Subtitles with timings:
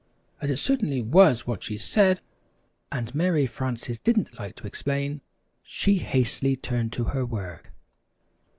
[0.41, 2.21] As it certainly was what she said,
[2.91, 5.21] and Mary Frances didn't like to explain,
[5.61, 7.71] she hastily turned to her work.